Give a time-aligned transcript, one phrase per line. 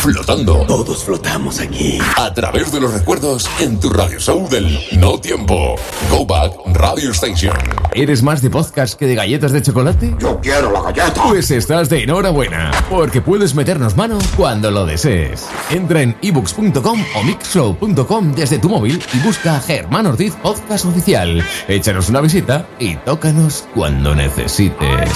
[0.00, 0.64] flotando.
[0.66, 1.98] Todos flotamos aquí.
[2.16, 5.76] A través de los recuerdos en tu radio show del no tiempo.
[6.10, 7.56] Go Back Radio Station.
[7.92, 10.14] ¿Eres más de podcast que de galletas de chocolate?
[10.18, 11.22] Yo quiero la galleta.
[11.28, 15.48] Pues estás de enhorabuena, porque puedes meternos mano cuando lo desees.
[15.70, 21.44] Entra en ebooks.com o mixshow.com desde tu móvil y busca Germán Ortiz Podcast Oficial.
[21.68, 25.10] Échanos una visita y tócanos cuando necesites.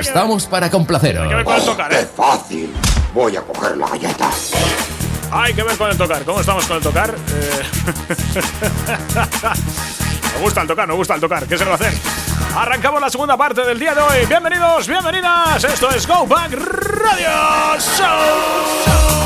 [0.00, 1.28] Estamos para complaceros.
[1.64, 2.08] Tocar, ¡Qué ¿eh?
[2.16, 2.72] fácil!
[3.14, 4.30] Voy a coger la galleta.
[5.32, 6.24] Hay que ver con el tocar.
[6.24, 7.14] ¿Cómo estamos con el tocar?
[7.14, 7.62] Eh,
[10.34, 11.46] me gusta el tocar, me gusta el tocar.
[11.46, 11.92] ¿Qué se a hacer?
[12.56, 14.26] Arrancamos la segunda parte del día de hoy.
[14.26, 15.62] Bienvenidos, bienvenidas.
[15.64, 19.20] Esto es Go Back Radio Show.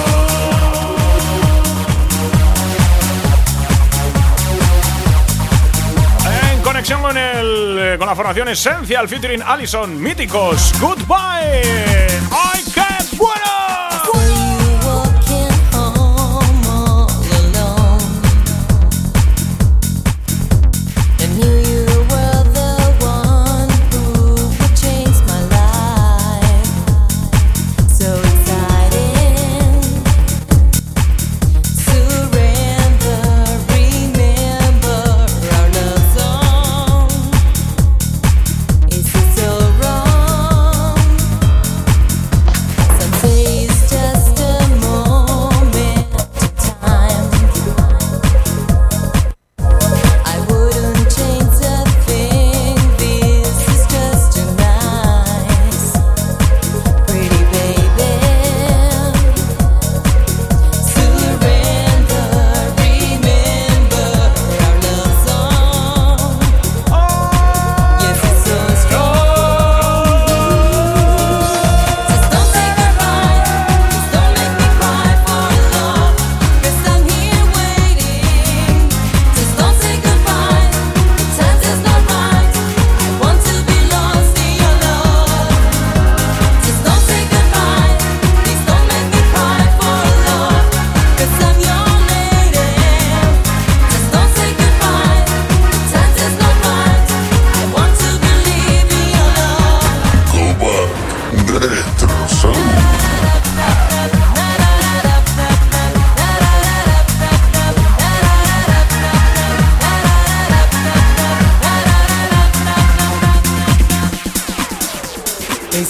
[6.52, 11.62] En conexión con, el, eh, con la formación Essential featuring Allison, míticos, Goodbye.
[12.30, 13.63] ¡Ay, qué bueno!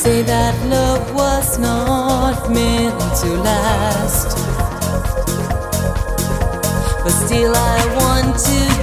[0.05, 4.37] Say that love was not meant to last.
[7.03, 8.74] But still, I want to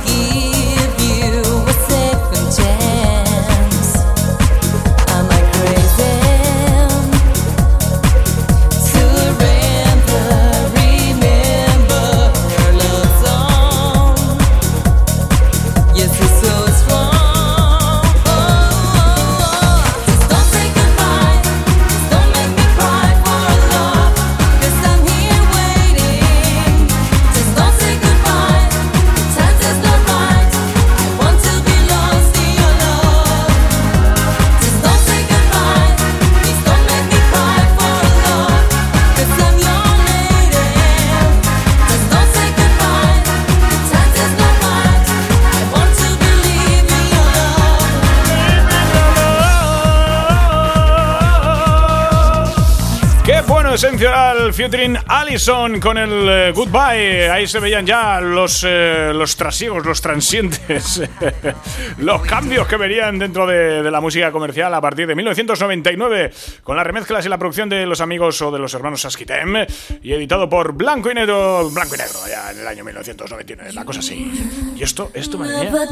[54.01, 57.29] Esencial featuring Allison con el eh, Goodbye.
[57.29, 61.03] Ahí se veían ya los, eh, los trasiegos, los transientes,
[62.00, 66.31] los cambios que verían dentro de, de la música comercial a partir de 1999
[66.63, 69.67] con las remezclas y la producción de los amigos o de los hermanos Saskitem
[70.01, 73.85] y editado por Blanco y Negro, Blanco y Negro, ya en el año 1999, la
[73.85, 74.31] cosa así.
[74.75, 75.88] Y esto, esto, madre mía,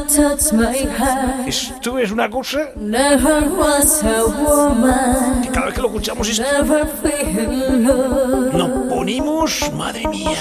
[1.45, 2.71] esto es una cosa
[5.43, 7.68] que cada vez que lo escuchamos love.
[7.93, 10.37] Nos ponemos, madre mía.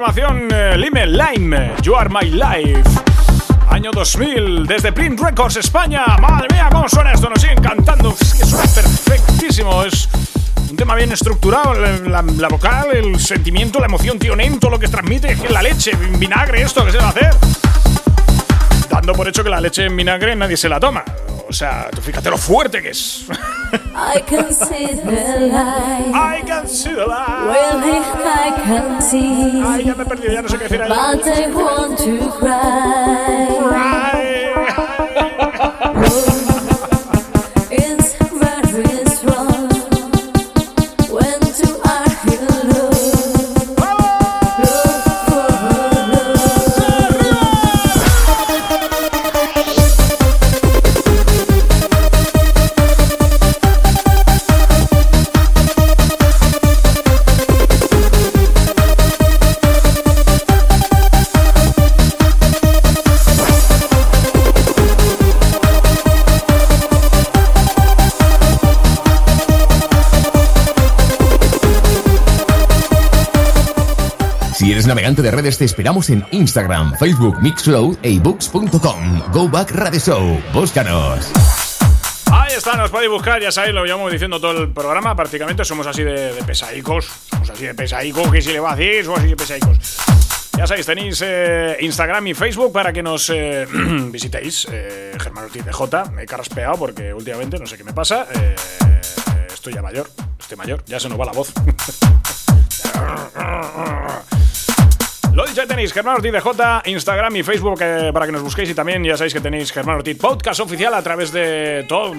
[0.00, 2.88] Formación eh, Lime Lime, You Are My Life.
[3.68, 6.06] Año 2000, desde Print Records, España.
[6.18, 8.16] Madre mía, cómo suena esto, nos siguen cantando.
[8.18, 9.84] Es que suena perfectísimo.
[9.84, 10.08] Es
[10.70, 11.74] un tema bien estructurado.
[11.74, 15.32] La, la vocal, el sentimiento, la emoción, tío, todo lo que transmite.
[15.32, 17.69] Es que la leche, vinagre, esto que se va a hacer.
[19.00, 21.02] Dando por hecho que la leche en vinagre nadie se la toma.
[21.48, 23.24] O sea, tú fíjate lo fuerte que es.
[23.94, 26.14] I can see the light.
[26.14, 27.46] I can see the light.
[27.46, 29.62] Really, I can see.
[29.66, 30.80] Ay, ya me he perdido, ya no sé qué decir.
[30.80, 30.90] But
[31.26, 33.70] I want to cry.
[33.72, 34.09] Ay.
[74.90, 79.22] Navegante de redes, te esperamos en Instagram, Facebook, Mixcloud e ebooks.com.
[79.32, 80.42] Go Back Radio Show.
[80.52, 81.30] Búscanos.
[82.32, 85.86] Ahí está, nos podéis buscar, ya sabéis, lo llevamos diciendo todo el programa, prácticamente somos
[85.86, 89.20] así de, de pesaicos, somos así de pesaicos, que si le va a decir, somos
[89.20, 89.78] así de pesaicos.
[90.58, 93.68] Ya sabéis, tenéis eh, Instagram y Facebook para que nos eh,
[94.10, 94.66] visitéis.
[94.72, 98.26] Eh, Germán Ortiz de J, me he carraspeado porque últimamente no sé qué me pasa.
[98.34, 98.56] eh,
[99.54, 101.52] estoy ya mayor, estoy mayor, ya se nos va la voz.
[105.58, 108.74] Ahí tenéis Germán Ortiz de J, Instagram y Facebook eh, para que nos busquéis y
[108.74, 112.12] también ya sabéis que tenéis Germán Ortiz Podcast oficial a través de todo,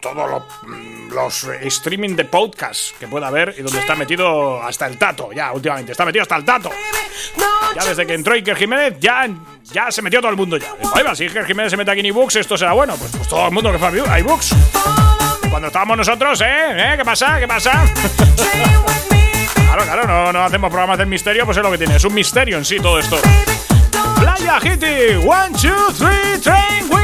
[0.00, 4.86] todos lo- mm, los streaming de podcast que pueda haber y donde está metido hasta
[4.86, 6.70] el tato, ya últimamente, está metido hasta el tato.
[7.76, 9.28] Ya desde que entró Iker Jiménez, ya,
[9.64, 10.74] ya se metió todo el mundo ya.
[11.06, 12.96] Va, si Iker Jiménez se mete aquí en ebooks, esto será bueno.
[12.96, 14.54] Pues, pues todo el mundo que fue a ebooks.
[15.50, 16.46] Cuando estábamos nosotros, ¿eh?
[16.46, 16.94] ¿Eh?
[16.96, 17.38] ¿Qué pasa?
[17.38, 17.84] ¿Qué pasa?
[19.72, 21.96] Claro, claro, no, no hacemos programas del misterio, pues es lo que tiene.
[21.96, 23.16] Es un misterio en sí todo esto.
[24.20, 27.01] Playa Hitty, one, two, three, train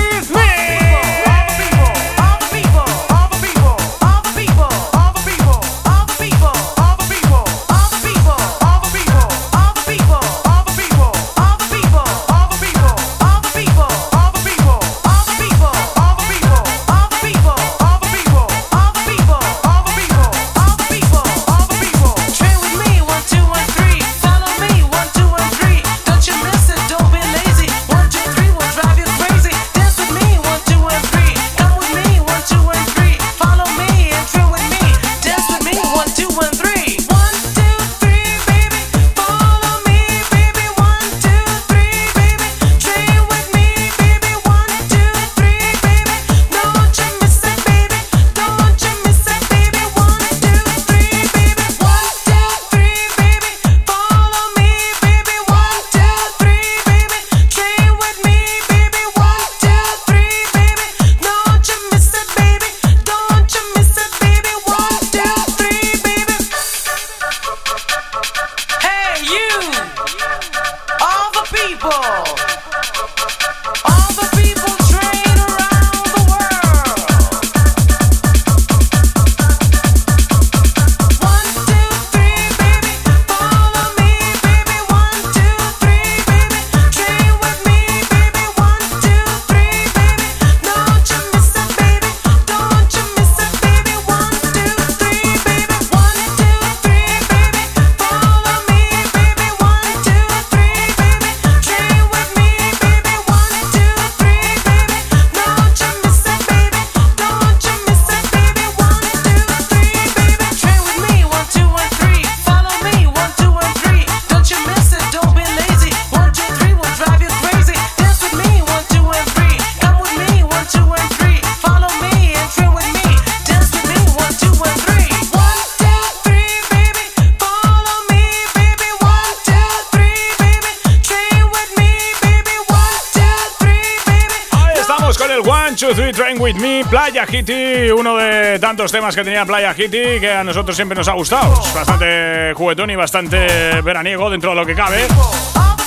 [136.19, 140.43] Train With Me, Playa Hitty, uno de tantos temas que tenía Playa Hitty que a
[140.43, 141.55] nosotros siempre nos ha gustado.
[141.72, 145.06] Bastante juguetón y bastante veraniego dentro de lo que cabe.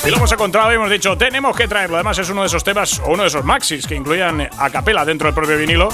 [0.02, 1.96] Y lo hemos encontrado y hemos dicho, tenemos que traerlo.
[1.96, 5.04] Además es uno de esos temas, o uno de esos maxis que incluían a capela
[5.04, 5.90] dentro del propio vinilo.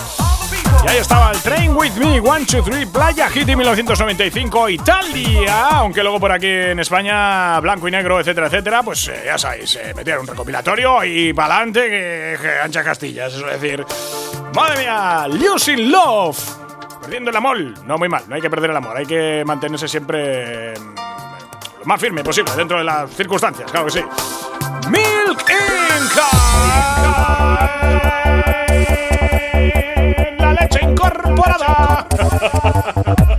[0.85, 5.69] Y ahí estaba el Train With Me, One, Two, Three, Playa Hit 1995, Italia.
[5.71, 9.77] Aunque luego por aquí en España, blanco y negro, etcétera, etcétera, pues eh, ya sabéis,
[9.77, 13.85] eh, un recopilatorio y pa'lante que, que ancha Castillas, es decir.
[14.55, 16.39] Madre mía, Losing Love.
[17.01, 17.59] Perdiendo el amor.
[17.87, 20.95] No, muy mal, no hay que perder el amor, hay que mantenerse siempre mm,
[21.81, 24.05] lo más firme posible dentro de las circunstancias, claro que sí.
[24.91, 26.29] Milk Inca.
[30.91, 32.07] Incorporada.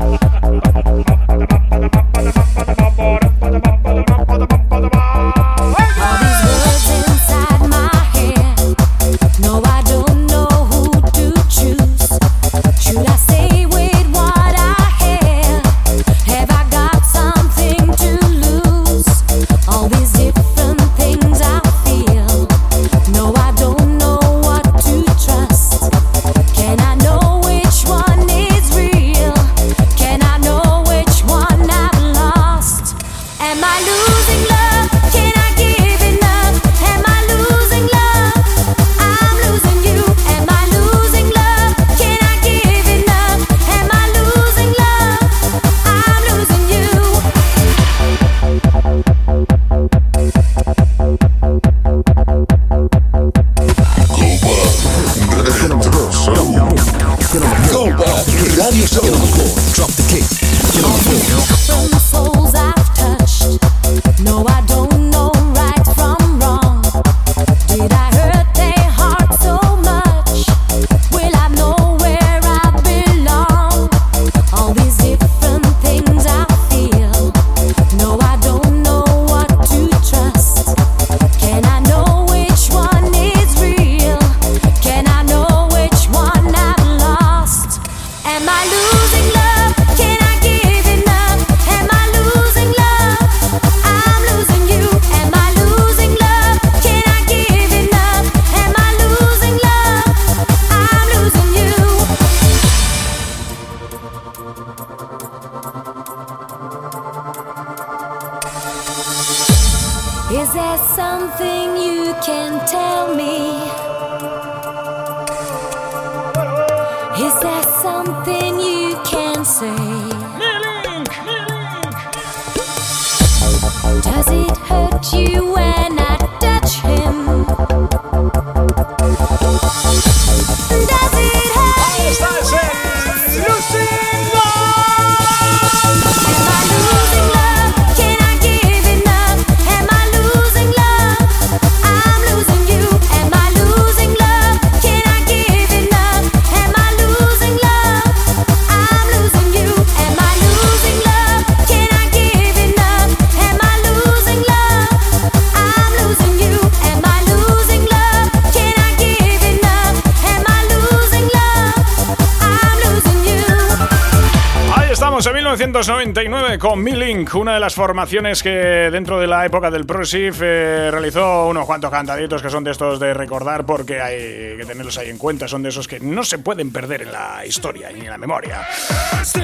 [165.80, 168.50] 1999 con Milink, una de las formaciones que
[168.92, 173.00] dentro de la época del Progressive eh, realizó unos cuantos cantaditos que son de estos
[173.00, 176.40] de recordar porque hay que tenerlos ahí en cuenta, son de esos que no se
[176.40, 178.68] pueden perder en la historia ni en la memoria.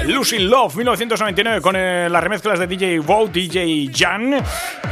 [0.04, 4.34] Losing Love 1999 con eh, las remezclas de DJ Wow, DJ Jan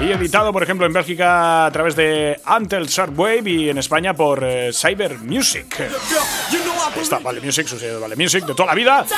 [0.01, 4.43] y editado por ejemplo en Bélgica a través de Antel Wave y en España por
[4.45, 5.77] eh, Cyber Music.
[7.01, 9.05] Está, Vale Music, su sello de Vale Music de toda la vida.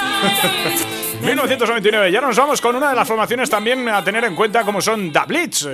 [1.20, 2.12] 1999.
[2.12, 5.12] Ya nos vamos con una de las formaciones también a tener en cuenta como son
[5.12, 5.66] The Blitz.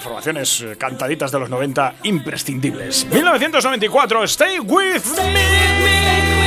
[0.00, 3.06] Formaciones eh, cantaditas de los 90 imprescindibles.
[3.06, 6.43] 1994, Stay With Go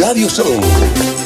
[0.00, 1.21] Radio Show.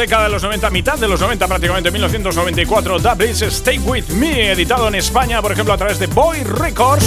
[0.00, 2.98] Década de los 90, mitad de los 90 prácticamente, 1994.
[3.00, 7.04] Da Blitz Stay With Me, editado en España, por ejemplo, a través de Boy Records.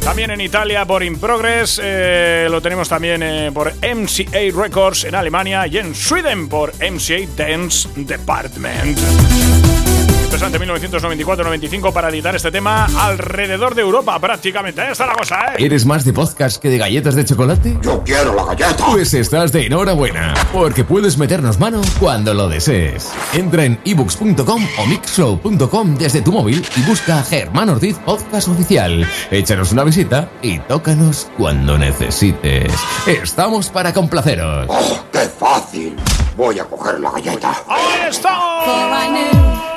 [0.00, 5.14] También en Italia por In Progress, eh, lo tenemos también eh, por MCA Records en
[5.14, 9.93] Alemania y en Sweden por MCA Dance Department.
[10.34, 14.80] Interesante, 1994-95 para editar este tema alrededor de Europa prácticamente.
[14.80, 15.64] Ahí está la cosa, ¿eh?
[15.64, 17.78] ¿Eres más de podcast que de galletas de chocolate?
[17.80, 18.84] Yo quiero la galleta.
[18.90, 23.12] Pues estás de enhorabuena, porque puedes meternos mano cuando lo desees.
[23.32, 29.08] Entra en ebooks.com o mixshow.com desde tu móvil y busca a Germán Ortiz Podcast Oficial.
[29.30, 32.72] Échanos una visita y tócanos cuando necesites.
[33.06, 34.66] Estamos para complaceros.
[34.68, 35.94] Oh, ¡Qué fácil!
[36.36, 37.54] Voy a coger la galleta.
[37.68, 39.73] ¡Ahí estamos!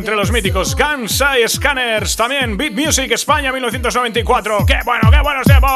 [0.00, 0.74] Entre los míticos.
[0.74, 4.64] Gansai Scanners, también Beat Music España 1994.
[4.66, 5.70] ¡Qué bueno, qué buenos tiempos!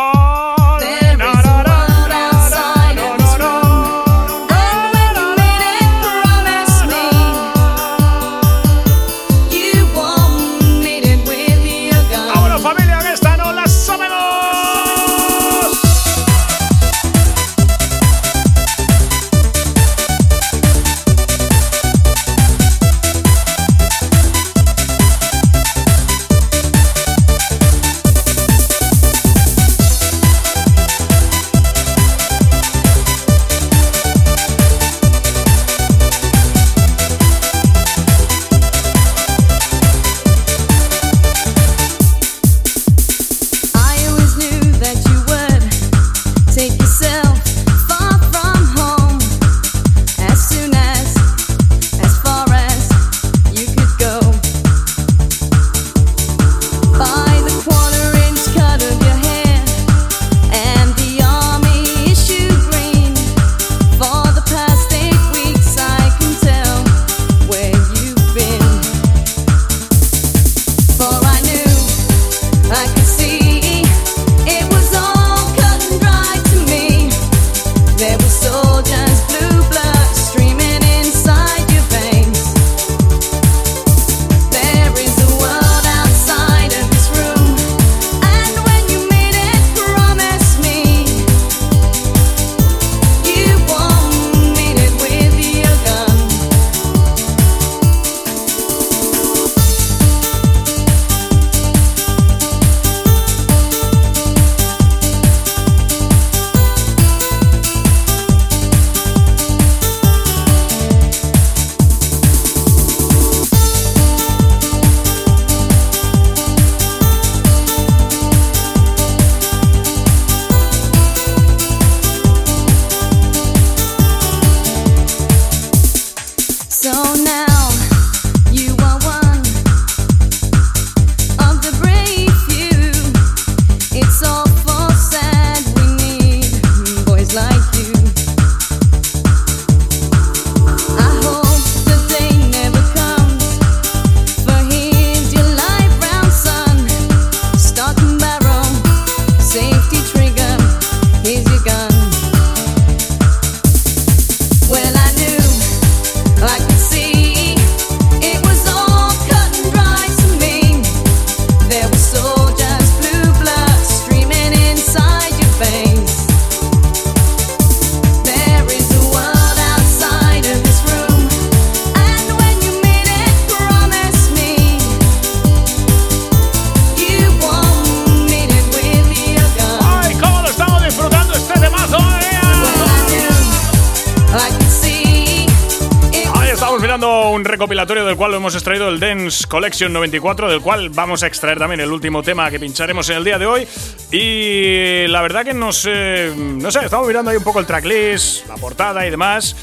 [188.24, 192.22] Cual hemos extraído el Dance Collection 94, del cual vamos a extraer también el último
[192.22, 193.68] tema que pincharemos en el día de hoy.
[194.10, 195.84] Y la verdad que nos.
[195.86, 199.54] eh, no sé, estamos mirando ahí un poco el tracklist, la portada y demás.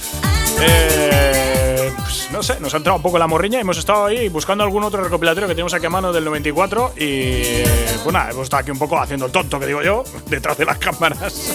[0.61, 4.29] Eh, pues, no sé, nos ha entrado un poco la morriña y hemos estado ahí
[4.29, 6.93] buscando algún otro recopilatorio que tenemos aquí a mano del 94.
[6.97, 7.63] Y
[8.03, 10.65] pues nada, hemos estado aquí un poco haciendo el tonto, que digo yo, detrás de
[10.65, 11.51] las cámaras.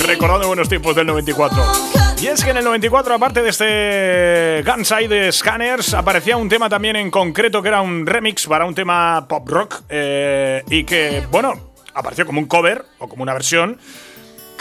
[0.04, 2.05] Recordando buenos tiempos del 94.
[2.18, 6.68] Y es que en el 94, aparte de este Gunside de Scanners, aparecía un tema
[6.68, 11.24] también en concreto que era un remix para un tema pop rock eh, y que,
[11.30, 11.52] bueno,
[11.92, 13.78] apareció como un cover o como una versión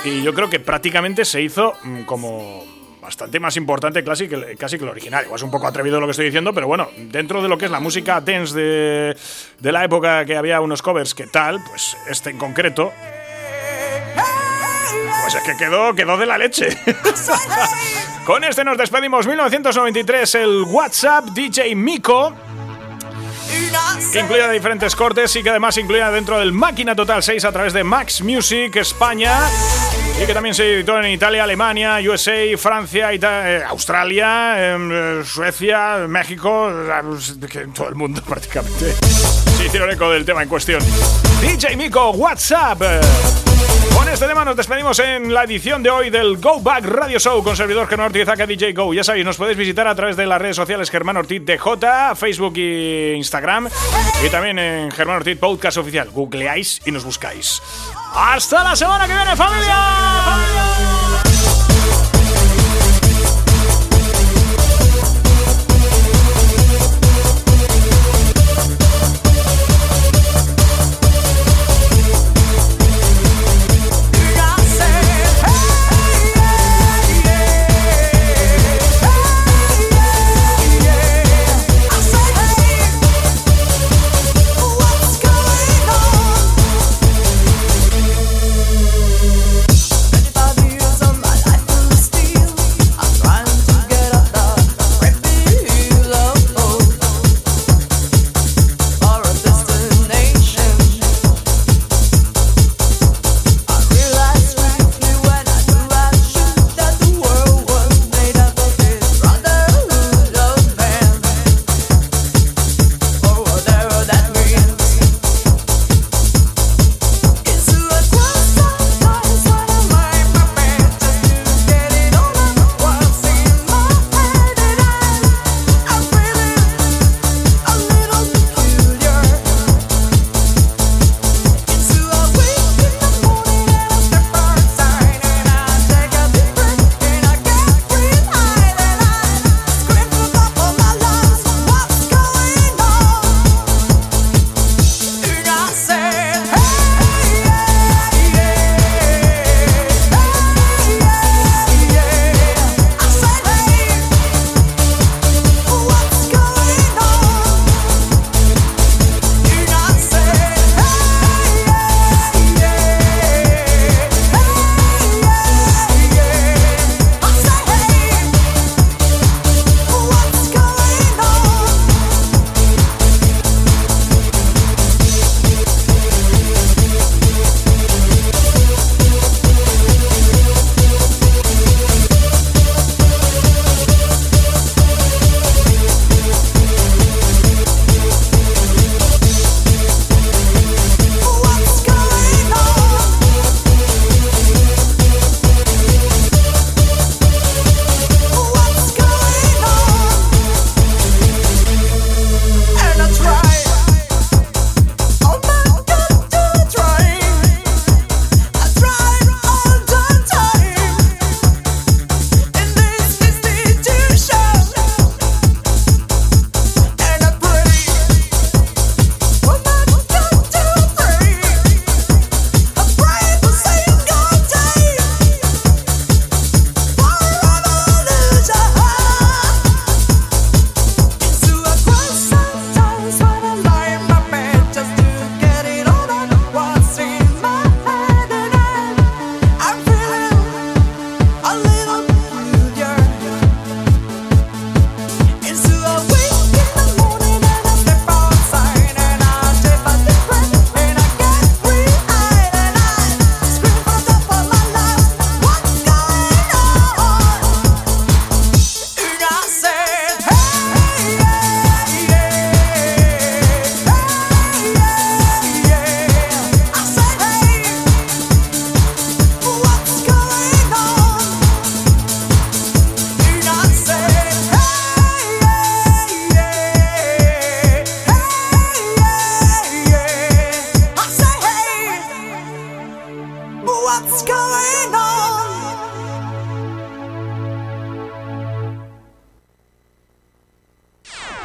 [0.03, 2.63] y yo creo que prácticamente se hizo mm, como
[3.01, 5.23] bastante más importante casi que, casi el original.
[5.23, 7.65] Igual es un poco atrevido lo que estoy diciendo, pero bueno, dentro de lo que
[7.65, 9.15] es la música dance de,
[9.59, 12.91] de la época que había unos covers que tal, pues este en concreto,
[15.45, 16.69] que quedó, quedó de la leche.
[18.25, 19.27] Con este nos despedimos.
[19.27, 22.33] 1993, el WhatsApp DJ Miko.
[24.11, 27.73] Que incluía diferentes cortes y que además incluía dentro del Máquina Total 6 a través
[27.73, 29.39] de Max Music España.
[30.21, 35.23] Y que también se editó en Italia, Alemania, USA, Francia, Ita- eh, Australia, em, eh,
[35.25, 36.71] Suecia, México,
[37.51, 38.93] que en todo el mundo prácticamente.
[39.57, 40.81] Se hicieron eco del tema en cuestión.
[41.41, 42.81] DJ Miko, WhatsApp.
[43.95, 47.43] Con este tema nos despedimos en la edición de hoy del Go Back Radio Show
[47.43, 48.93] con servidor Germán Ortiz acá DJ Go.
[48.93, 52.53] Ya sabéis, nos podéis visitar a través de las redes sociales Germán Ortiz DJ, Facebook
[52.57, 53.69] e Instagram
[54.25, 56.09] y también en Germán Ortiz Podcast Oficial.
[56.11, 57.61] Googleáis y nos buscáis.
[58.13, 61.04] ¡Hasta la semana que viene, familia!